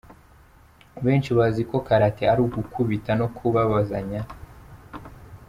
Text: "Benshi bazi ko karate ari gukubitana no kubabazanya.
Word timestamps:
"Benshi 1.03 1.29
bazi 1.37 1.61
ko 1.69 1.77
karate 1.87 2.23
ari 2.31 2.41
gukubitana 2.53 3.17
no 3.21 3.27
kubabazanya. 3.35 4.21